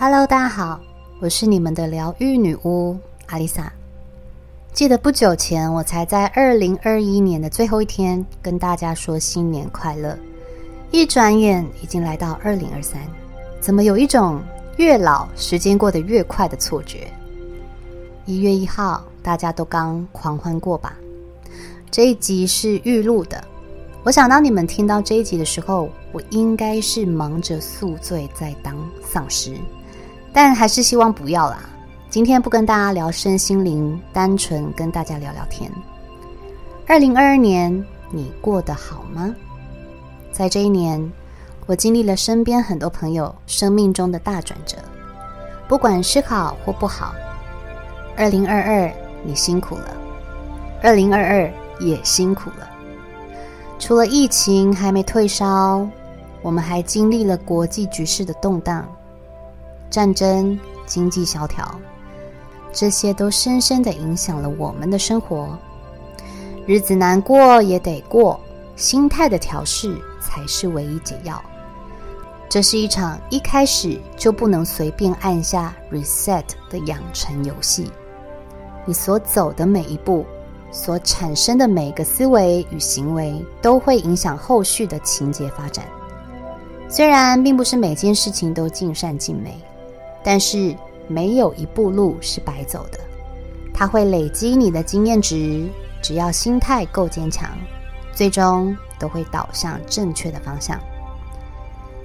[0.00, 0.80] Hello，大家好，
[1.18, 2.96] 我是你们的疗愈女巫
[3.26, 3.72] 阿丽萨。
[4.72, 10.16] 记得不久前，我才在二零二一年的最后一天跟大家说新年快乐。
[10.92, 13.02] 一转眼已经来到二零二三，
[13.58, 14.40] 怎么有一种
[14.76, 17.12] 越老时间过得越快的错觉？
[18.24, 20.94] 一月一号，大家都刚狂欢过吧？
[21.90, 23.42] 这一集是预录的，
[24.04, 29.56] 我想当你们听到这一集的时候，我应该是忙着宿醉在当丧尸，
[30.40, 31.58] 但还是希望不要啦。
[32.08, 35.68] 今天不跟大家聊身心灵，单纯跟大家聊聊天。
[36.86, 39.34] 二零二二年，你过得好吗？
[40.30, 41.12] 在这一年，
[41.66, 44.76] 我经历了身边很多朋友生命中的大转折，
[45.66, 47.12] 不管是好或不好。
[48.16, 48.92] 二零二二，
[49.24, 49.90] 你辛苦了；
[50.80, 52.70] 二零二二也辛苦了。
[53.76, 55.84] 除了疫情还没退烧，
[56.42, 58.88] 我们还经历了国际局势的动荡、
[59.90, 61.68] 战争、经济萧条。
[62.72, 65.58] 这些都深深的影响了我们的生活，
[66.66, 68.38] 日子难过也得过，
[68.76, 71.42] 心态的调试才是唯一解药。
[72.48, 77.90] 这是一场一开始就不能随便按下 reset 的养成游戏。
[78.86, 80.24] 你所走的每一步，
[80.70, 85.84] 所产生的每个思维与行为，都会影响后续的情节发展。
[86.88, 89.60] 虽然并不是每件事情都尽善尽美，
[90.22, 90.76] 但是。
[91.10, 93.00] 没有一步路是白走的，
[93.72, 95.66] 它会累积你的经验值。
[96.02, 97.48] 只要心态够坚强，
[98.12, 100.78] 最终都会导向正确的方向。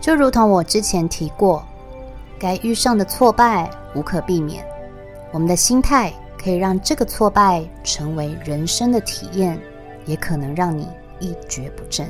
[0.00, 1.66] 就如同我之前提过，
[2.38, 4.64] 该遇上的挫败无可避免，
[5.32, 9.58] 我们的心态可以让这个挫败成为人生的体验，
[10.06, 10.86] 也可能让你
[11.18, 12.08] 一蹶不振。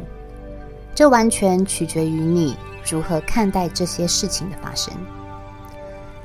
[0.94, 4.92] 这完全取决于你如何看待这些事情的发生。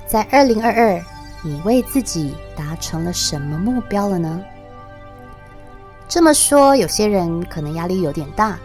[0.09, 0.99] 在二零二二，
[1.43, 4.41] 你为自己达成了什么目标了呢？
[6.07, 8.57] 这么说，有些人可能压力有点大，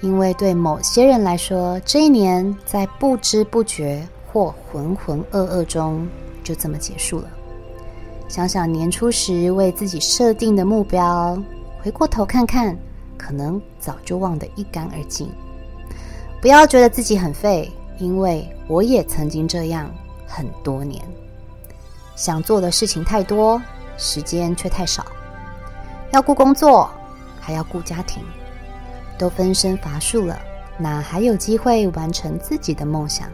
[0.00, 6.08] 因为对某些人来说，这一年在不知不觉或浑浑噩噩中
[6.42, 7.28] 就这么结束了。
[8.28, 11.40] 想想年初时为自己设定的目标，
[11.80, 12.76] 回过头看看，
[13.16, 15.30] 可能早就忘得一干二净。
[16.42, 19.88] 不要觉得自己很废，因为我也曾经这样。
[20.28, 21.02] 很多年，
[22.14, 23.60] 想做的事情太多，
[23.96, 25.04] 时间却太少。
[26.12, 26.90] 要顾工作，
[27.40, 28.22] 还要顾家庭，
[29.18, 30.38] 都分身乏术了，
[30.78, 33.28] 哪还有机会完成自己的梦想？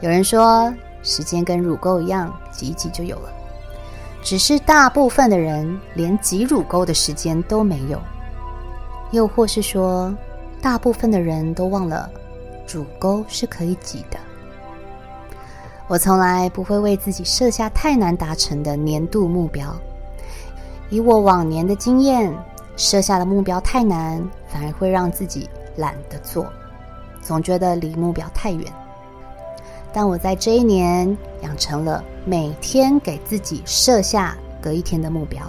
[0.00, 3.32] 有人说，时间跟乳沟一样，挤一挤就有了。
[4.22, 7.98] 只是大部分的人连挤乳沟的时间都没有，
[9.12, 10.14] 又或是说，
[10.60, 12.08] 大部分的人都忘了，
[12.70, 14.18] 乳沟是可以挤的。
[15.90, 19.76] 我从来不会为自己设下太难达成的年度目标。
[20.88, 22.32] 以我往年的经验，
[22.76, 26.46] 设下的目标太难，反而会让自己懒得做，
[27.20, 28.72] 总觉得离目标太远。
[29.92, 35.42] 但我在这一年养成了每天给自己设下隔一天的目标。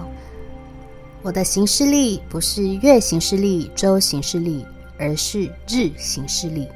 [1.22, 4.66] 我的行事历不是月行事历、周行事历，
[4.98, 6.66] 而是日行事历。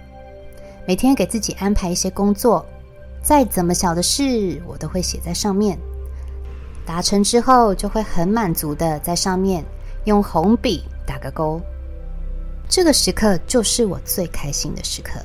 [0.86, 2.64] 每天给自己安排一些工作。
[3.22, 5.78] 再怎么小的事，我都会写在上面。
[6.84, 9.64] 达成之后，就会很满足的在上面
[10.04, 11.60] 用红笔打个勾。
[12.68, 15.20] 这个时刻就是我最开心的时刻，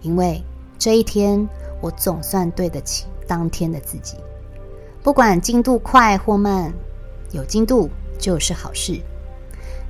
[0.00, 0.42] 因为
[0.78, 1.46] 这一天
[1.80, 4.16] 我总算对得起当天的自己。
[5.02, 6.72] 不管进度快或慢，
[7.32, 7.88] 有进度
[8.18, 9.00] 就是好事。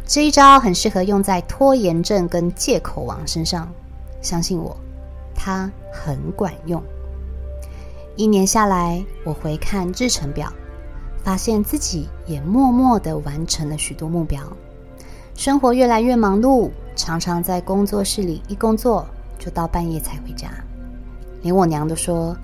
[0.04, 3.72] 这一招很适合用在拖延症跟借口王身上，
[4.20, 4.76] 相信我，
[5.34, 6.82] 它很管用。
[8.16, 10.50] 一年下来，我回看日程表，
[11.22, 14.43] 发现自己也默默的完成了许多目标。
[15.34, 19.07] 生活越来越忙碌，常常在工作室里一工作
[19.39, 20.48] 就到半夜才回家。
[21.42, 22.34] 连我娘都说，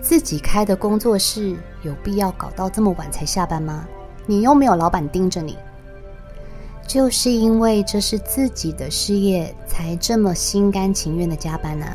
[0.00, 3.86] 自己开的工作室有必要搞到这么晚才下班吗？
[4.26, 5.56] 你又没有老板盯着你。
[6.88, 11.86] 就是因为这是自己的事业，才这么心甘情愿的加班呢。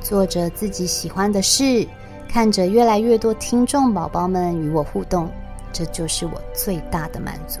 [0.00, 1.86] 做着自己喜欢的事。
[2.30, 5.28] 看着越来越多听众宝宝们与我互动，
[5.72, 7.58] 这就是我最大的满足。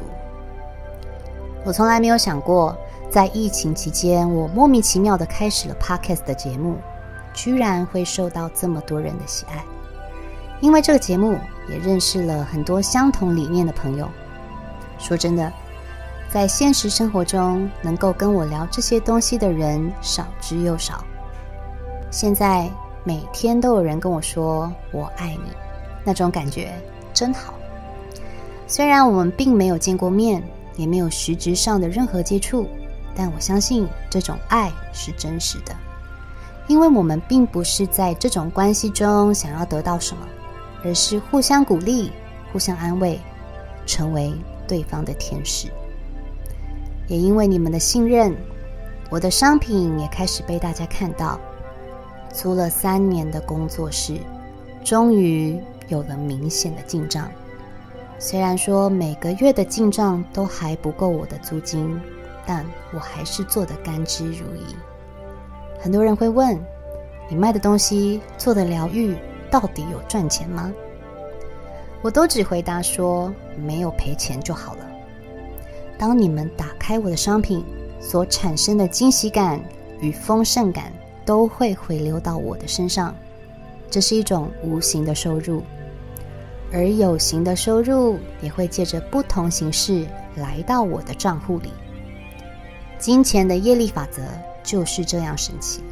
[1.64, 2.78] 我从来没有想过，
[3.10, 6.76] 在疫情期间，我莫名其妙的开始了 Podcast 的节目，
[7.34, 9.64] 居然会受到这么多人的喜爱。
[10.60, 11.36] 因为这个节目，
[11.68, 14.08] 也认识了很多相同理念的朋友。
[15.00, 15.52] 说真的，
[16.32, 21.04] 在现实生活中，能够跟我聊这些东西的人少之又少。
[22.12, 22.70] 现在。
[23.02, 25.50] 每天都有人跟我说“我爱你”，
[26.04, 26.72] 那种感觉
[27.14, 27.54] 真好。
[28.66, 30.42] 虽然我们并没有见过面，
[30.76, 32.68] 也没有实质上的任何接触，
[33.14, 35.74] 但我相信这种爱是真实的，
[36.68, 40.28] 因为我们并不是在这种关系中想要得到什么，
[40.84, 42.12] 而是互相鼓励、
[42.52, 43.18] 互相安慰，
[43.86, 44.32] 成为
[44.68, 45.68] 对方的天使。
[47.08, 48.36] 也因为你们的信任，
[49.10, 51.40] 我的商品也开始被大家看到。
[52.32, 54.18] 租了三年的工作室，
[54.84, 57.30] 终于有了明显的进账。
[58.18, 62.00] 虽然说每个月的进账都还不够我的租金，
[62.46, 64.74] 但我还是做得甘之如饴。
[65.80, 66.58] 很多人会问：
[67.28, 69.16] 你卖的东西做的疗愈
[69.50, 70.72] 到底有赚钱吗？
[72.02, 74.86] 我都只回答说：没有赔钱就好了。
[75.98, 77.64] 当你们打开我的商品，
[78.00, 79.60] 所产生的惊喜感
[80.00, 80.92] 与丰盛感，
[81.24, 83.14] 都会回流到我的身上。
[83.90, 85.62] 这是一种无形的收入，
[86.72, 90.06] 而有形的收入也会借着不同形式
[90.36, 91.72] 来到我的账户里。
[92.98, 94.22] 金钱的业力法则
[94.62, 95.82] 就是这样神奇，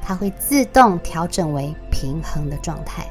[0.00, 3.06] 它会自动调整为平衡的状态。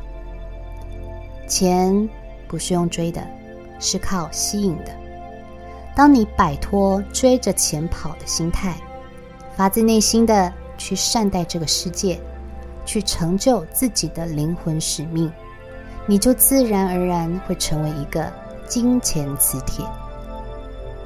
[1.48, 2.08] 钱
[2.48, 3.22] 不是用追的，
[3.80, 4.96] 是靠吸引的。
[5.96, 8.76] 当你摆脱追着钱跑的心态，
[9.58, 12.20] 发自内心的去善待这个世界，
[12.86, 15.32] 去成就自己的灵魂使命，
[16.06, 18.32] 你就自然而然会成为一个
[18.68, 19.86] 金钱磁铁。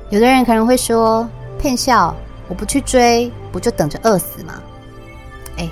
[0.10, 1.28] 有的人可能会说
[1.60, 2.16] ：“骗笑，
[2.48, 4.62] 我不去追，不就等着饿死吗？”
[5.58, 5.70] 哎，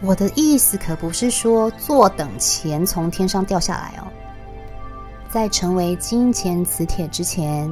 [0.00, 4.06] 我的意思可不是说坐等钱从天上掉下来哦。
[5.28, 7.70] 在成为金钱磁铁之前。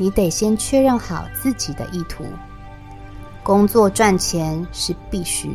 [0.00, 2.24] 你得先确认好自己的意图。
[3.48, 5.48] 工作赚钱是必须，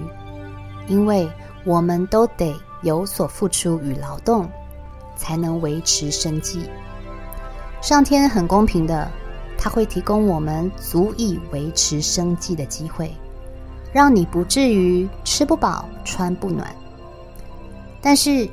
[0.87, 1.29] 因为
[1.63, 2.51] 我们都得
[2.81, 4.49] 有所付出与劳动，
[5.15, 6.67] 才能维持生计。
[7.83, 9.07] 上天很公平的，
[9.59, 13.15] 他会提供我们足以维持生计的机会，
[13.93, 16.75] 让你不至于吃不饱穿不暖。
[18.01, 18.49] 但是，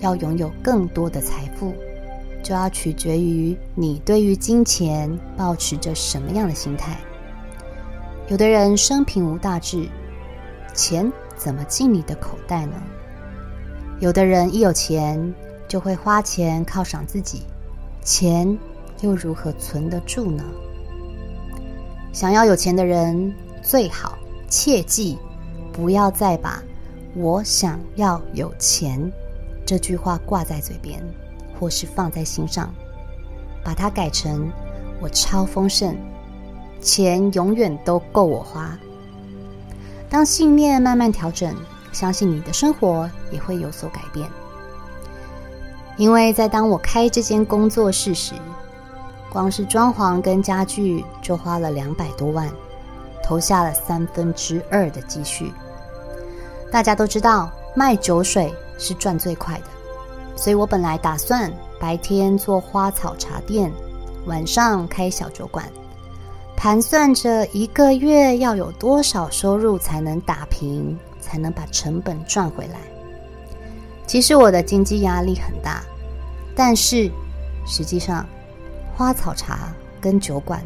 [0.00, 1.74] 要拥有更多的财富。
[2.42, 6.96] 就要取决于你对于金钱保持着什么样的心态。
[8.28, 9.88] 有的人生平无大志，
[10.74, 12.74] 钱怎么进你的口袋呢？
[14.00, 15.34] 有的人一有钱
[15.66, 17.44] 就会花钱犒赏自己，
[18.04, 18.58] 钱
[19.00, 20.44] 又如何存得住呢？
[22.12, 25.18] 想要有钱的人，最好切记
[25.72, 26.62] 不要再把
[27.14, 29.10] 我想要有钱
[29.64, 31.02] 这句话挂在嘴边。
[31.58, 32.72] 或是放在心上，
[33.64, 34.48] 把它改成
[35.02, 35.96] “我超丰盛，
[36.80, 38.76] 钱永远都够我花”。
[40.10, 41.54] 当信念慢慢调整，
[41.92, 44.28] 相信你的生活也会有所改变。
[45.96, 48.34] 因为在当我开这间工作室时，
[49.30, 52.48] 光是装潢跟家具就花了两百多万，
[53.22, 55.52] 投下了三分之二的积蓄。
[56.70, 59.64] 大家都知道，卖酒水是赚最快的。
[60.36, 63.72] 所以我本来打算白天做花草茶店，
[64.26, 65.66] 晚上开小酒馆，
[66.58, 72.80] 盘算着一个月要有多少收入才能打平，才能把成本赚回来。
[74.08, 75.84] 其实我的经济压力很大，
[76.56, 77.08] 但是
[77.64, 78.26] 实际上
[78.92, 80.60] 花草茶跟酒馆，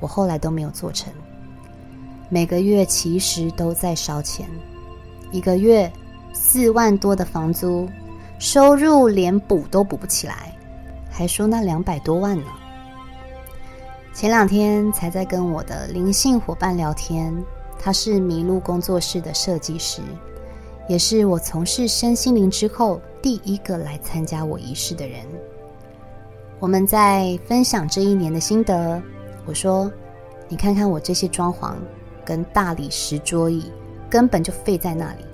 [0.00, 1.10] 我后来都没有做成。
[2.28, 4.46] 每个月其实都在烧钱，
[5.30, 5.90] 一个月
[6.34, 7.88] 四万多的房租。
[8.38, 10.54] 收入连补都补不起来，
[11.10, 12.44] 还说那两百多万呢。
[14.14, 17.34] 前两天才在跟我的灵性伙伴聊天，
[17.78, 20.02] 他是麋鹿工作室的设计师，
[20.86, 25.24] 也是我从事身心灵之后第一个来参加我仪式的人。
[26.60, 29.02] 我们在分享这一年的心得。
[29.46, 29.90] 我说
[30.46, 31.74] ：“你看看我这些装潢
[32.24, 33.72] 跟大理石桌椅，
[34.10, 35.24] 根本就废在那里。”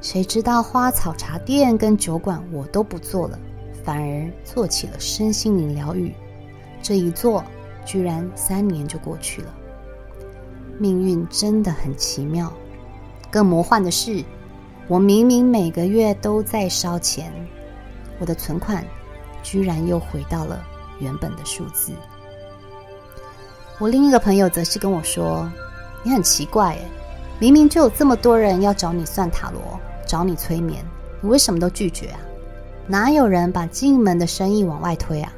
[0.00, 3.38] 谁知道花草茶店跟酒馆我都不做了，
[3.84, 6.14] 反而做起了身心灵疗愈。
[6.80, 7.44] 这一做，
[7.86, 9.54] 居然三年就过去了。
[10.78, 12.52] 命运真的很奇妙。
[13.30, 14.22] 更魔幻的是，
[14.88, 17.32] 我明明每个月都在烧钱，
[18.18, 18.84] 我的存款
[19.42, 20.62] 居然又回到了
[21.00, 21.92] 原本的数字。
[23.78, 25.50] 我另一个朋友则是跟我说
[26.04, 26.84] ：“你很奇怪诶，
[27.38, 29.60] 明明就有这么多人要找你算塔罗。”
[30.06, 30.84] 找你催眠，
[31.20, 32.20] 你为什么都拒绝啊？
[32.86, 35.32] 哪有人把进门的生意往外推啊？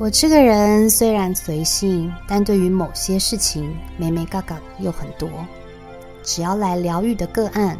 [0.00, 5.28] 我这个人虽然随性，但对于某些事情，眉眉嘎嘎又很多。
[6.22, 7.76] 只要来疗愈的个案，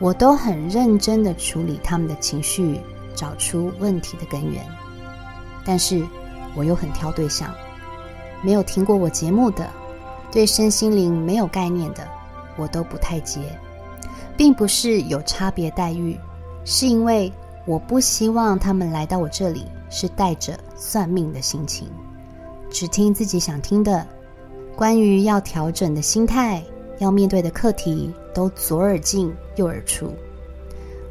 [0.00, 2.80] 我都很认真的处理他们的情绪，
[3.14, 4.66] 找出问题的根源。
[5.64, 6.04] 但是
[6.56, 7.54] 我又很挑对象，
[8.42, 9.70] 没有听过我节目的，
[10.32, 12.04] 对身心灵没有概念的，
[12.56, 13.42] 我都不太接，
[14.36, 16.18] 并不是有差别待遇，
[16.64, 17.32] 是因为
[17.64, 21.86] 我不希望他们来到我这里是带着算命的心情，
[22.70, 24.06] 只听自己想听的，
[24.74, 26.62] 关于要调整的心态。
[27.00, 30.12] 要面对的课题都左耳进右耳出，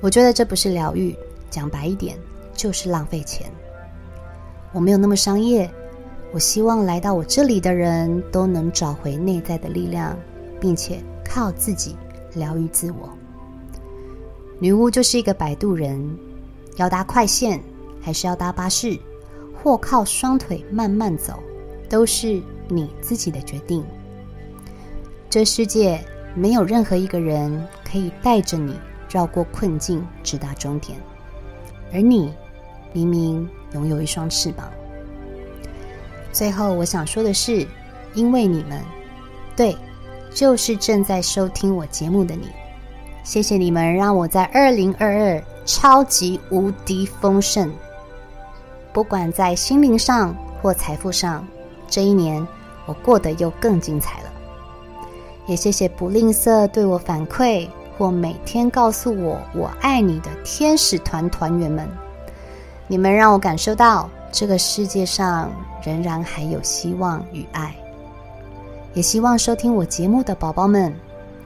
[0.01, 1.15] 我觉得这不是疗愈，
[1.49, 2.15] 讲白一点
[2.53, 3.51] 就是浪费钱。
[4.71, 5.67] 我没有那么商业，
[6.31, 10.15] 我希望来到我这里的人都能找回内在的力量，
[10.61, 11.95] 并且靠自己
[12.35, 13.09] 疗愈自我。
[14.59, 15.99] 女巫就是一个摆渡人，
[16.75, 17.59] 要搭快线
[17.99, 18.95] 还是要搭巴士，
[19.61, 21.39] 或靠双腿慢慢走，
[21.89, 23.83] 都是你自己的决定。
[25.29, 30.97] 这世界没有任何一个人可以带着你绕过困境直达终点，
[31.93, 32.33] 而你
[32.93, 34.71] 明明拥有一双翅膀。
[36.31, 37.67] 最后，我想说的是，
[38.13, 38.83] 因为你们，
[39.55, 39.75] 对，
[40.31, 42.47] 就是正在收听我节目的你，
[43.23, 47.71] 谢谢你们让我在二零二二超级无敌丰盛，
[49.00, 51.48] 不管在心灵上或财富上，
[51.88, 52.46] 这一年
[52.86, 54.25] 我过得又更精彩了。
[55.48, 57.65] 也谢谢不吝啬对我反馈
[57.98, 61.88] 或每天告诉我“我爱你”的天使团团员们，
[62.89, 65.50] 你们让我感受到这个世界上
[65.82, 67.74] 仍然还有希望与爱。
[68.94, 70.94] 也希望收听我节目的宝宝们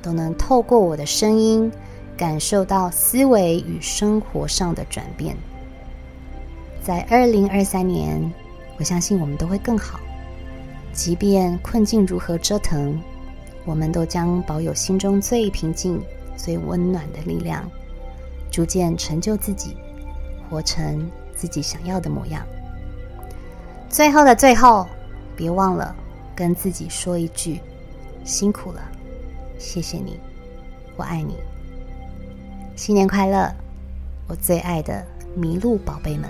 [0.02, 1.72] 都能透过我的声音，
[2.18, 5.38] 感受到思维与生活上的转变。
[6.84, 8.22] 在二零二三年，
[8.78, 10.02] 我相信我们都会更好，
[10.92, 13.00] 即便困境如何折腾。
[13.64, 15.98] 我们都将保有心中最平静、
[16.36, 17.64] 最温暖的力量，
[18.52, 19.78] 逐渐成就自己，
[20.50, 22.46] 活成自己想要的模样。
[23.88, 24.86] 最后的最后，
[25.38, 25.96] 别忘了
[26.36, 27.62] 跟自己说一句：
[28.26, 28.82] 辛苦了，
[29.58, 30.20] 谢谢你，
[30.98, 31.38] 我爱你。
[32.76, 33.50] 新年快乐，
[34.28, 35.02] 我最爱的
[35.38, 36.30] 麋鹿宝贝们！